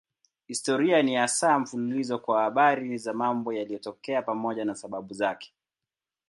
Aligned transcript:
Historia 0.47 1.03
ni 1.03 1.15
hasa 1.15 1.59
mfululizo 1.59 2.21
wa 2.27 2.41
habari 2.43 2.97
za 2.97 3.13
mambo 3.13 3.53
yaliyotokea 3.53 4.21
pamoja 4.21 4.65
na 4.65 4.75
sababu 4.75 5.13
zake. 5.13 5.53